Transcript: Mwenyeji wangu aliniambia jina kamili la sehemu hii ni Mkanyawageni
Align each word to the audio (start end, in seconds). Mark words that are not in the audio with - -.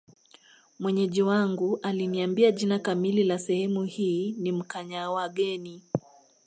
Mwenyeji 0.79 1.21
wangu 1.21 1.79
aliniambia 1.83 2.51
jina 2.51 2.79
kamili 2.79 3.23
la 3.23 3.39
sehemu 3.39 3.83
hii 3.83 4.35
ni 4.37 4.51
Mkanyawageni 4.51 5.81